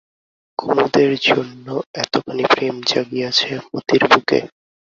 কুমুদের 0.59 1.11
জন্য 1.27 1.67
এতখানি 1.95 2.43
প্রেম 2.53 2.75
জাগিয়াছে 2.89 3.49
মতির 3.67 4.03
বুকে? 4.11 4.39